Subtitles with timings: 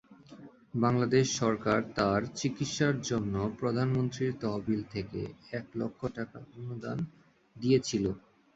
[0.75, 5.21] বাংলাদেশ সরকার তার চিকিৎসার জন্য প্রধানমন্ত্রীর তহবিল থেকে
[5.53, 6.97] এক লাখ টাকা অনুদান
[7.55, 8.05] দিয়েছিল